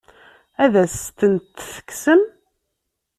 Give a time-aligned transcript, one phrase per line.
[0.63, 2.21] Ad as-tent-tekksem?